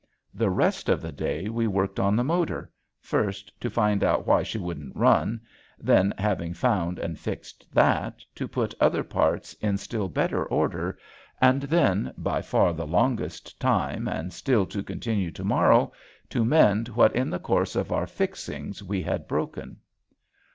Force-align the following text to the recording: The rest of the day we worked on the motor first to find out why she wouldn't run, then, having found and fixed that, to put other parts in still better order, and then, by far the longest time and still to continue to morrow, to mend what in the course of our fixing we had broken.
The 0.33 0.49
rest 0.49 0.89
of 0.89 0.99
the 0.99 1.11
day 1.11 1.47
we 1.47 1.67
worked 1.67 1.99
on 1.99 2.15
the 2.15 2.23
motor 2.23 2.71
first 2.99 3.51
to 3.61 3.69
find 3.69 4.03
out 4.03 4.25
why 4.25 4.41
she 4.41 4.57
wouldn't 4.57 4.95
run, 4.95 5.39
then, 5.77 6.11
having 6.17 6.55
found 6.55 6.97
and 6.97 7.19
fixed 7.19 7.71
that, 7.71 8.25
to 8.33 8.47
put 8.47 8.73
other 8.79 9.03
parts 9.03 9.53
in 9.61 9.77
still 9.77 10.09
better 10.09 10.43
order, 10.43 10.97
and 11.39 11.61
then, 11.61 12.11
by 12.17 12.41
far 12.41 12.73
the 12.73 12.87
longest 12.87 13.59
time 13.59 14.07
and 14.07 14.33
still 14.33 14.65
to 14.65 14.81
continue 14.81 15.29
to 15.29 15.43
morrow, 15.43 15.91
to 16.29 16.43
mend 16.43 16.87
what 16.89 17.15
in 17.15 17.29
the 17.29 17.37
course 17.37 17.75
of 17.75 17.91
our 17.91 18.07
fixing 18.07 18.73
we 18.87 19.03
had 19.03 19.27
broken. 19.27 19.77